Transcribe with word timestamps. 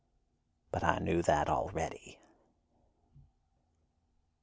But 0.71 0.83
I 0.83 0.97
knew 0.97 1.21
that, 1.21 1.47
already." 1.47 2.17